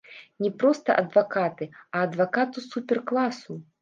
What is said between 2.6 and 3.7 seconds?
супер-класу.